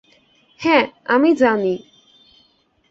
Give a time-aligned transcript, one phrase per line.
[0.59, 1.73] হ্যাঁ, আমি জানি।